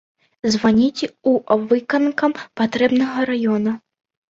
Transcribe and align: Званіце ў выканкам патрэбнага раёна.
Званіце 0.53 1.09
ў 1.29 1.59
выканкам 1.75 2.35
патрэбнага 2.63 3.31
раёна. 3.35 3.79